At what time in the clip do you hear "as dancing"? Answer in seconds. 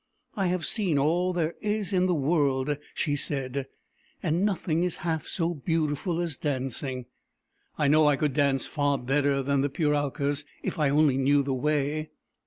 6.19-7.05